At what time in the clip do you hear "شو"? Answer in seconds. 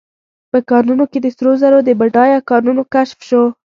3.27-3.43